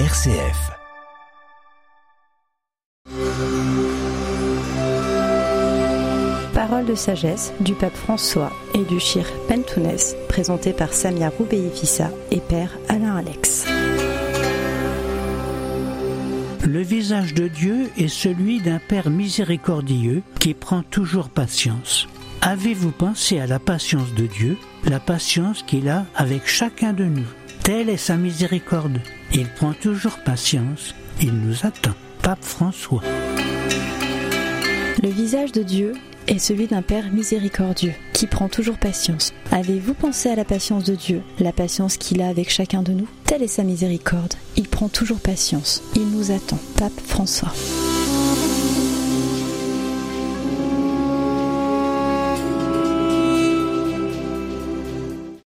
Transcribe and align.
RCF. 0.00 0.72
Parole 6.52 6.84
de 6.84 6.96
sagesse 6.96 7.52
du 7.60 7.74
pape 7.74 7.94
François 7.94 8.50
et 8.74 8.82
du 8.82 8.98
Chir 8.98 9.24
Pentounès, 9.46 10.16
présenté 10.28 10.72
par 10.72 10.92
Samia 10.92 11.28
Roubeifissa 11.28 12.10
et 12.32 12.40
père 12.40 12.76
Alain 12.88 13.14
Alex. 13.14 13.66
Le 16.66 16.80
visage 16.80 17.32
de 17.32 17.46
Dieu 17.46 17.88
est 17.96 18.08
celui 18.08 18.60
d'un 18.60 18.80
Père 18.80 19.10
miséricordieux 19.10 20.24
qui 20.40 20.54
prend 20.54 20.82
toujours 20.82 21.28
patience. 21.28 22.08
Avez-vous 22.40 22.90
pensé 22.90 23.38
à 23.38 23.46
la 23.46 23.60
patience 23.60 24.12
de 24.14 24.26
Dieu, 24.26 24.58
la 24.86 24.98
patience 24.98 25.62
qu'il 25.62 25.88
a 25.88 26.04
avec 26.16 26.48
chacun 26.48 26.92
de 26.92 27.04
nous? 27.04 27.28
Telle 27.62 27.88
est 27.88 27.96
sa 27.96 28.16
miséricorde. 28.16 29.00
Il 29.36 29.48
prend 29.48 29.72
toujours 29.72 30.18
patience, 30.18 30.94
il 31.20 31.32
nous 31.32 31.66
attend. 31.66 31.94
Pape 32.22 32.44
François. 32.44 33.02
Le 35.02 35.08
visage 35.08 35.50
de 35.50 35.64
Dieu 35.64 35.94
est 36.28 36.38
celui 36.38 36.68
d'un 36.68 36.82
Père 36.82 37.12
miséricordieux 37.12 37.94
qui 38.12 38.28
prend 38.28 38.48
toujours 38.48 38.78
patience. 38.78 39.32
Avez-vous 39.50 39.94
pensé 39.94 40.28
à 40.28 40.36
la 40.36 40.44
patience 40.44 40.84
de 40.84 40.94
Dieu, 40.94 41.20
la 41.40 41.50
patience 41.50 41.96
qu'il 41.96 42.22
a 42.22 42.28
avec 42.28 42.48
chacun 42.48 42.82
de 42.82 42.92
nous? 42.92 43.08
Telle 43.24 43.42
est 43.42 43.48
sa 43.48 43.64
miséricorde. 43.64 44.34
Il 44.56 44.68
prend 44.68 44.88
toujours 44.88 45.18
patience. 45.18 45.82
Il 45.96 46.12
nous 46.12 46.30
attend. 46.30 46.60
Pape 46.78 46.92
François. 47.04 47.52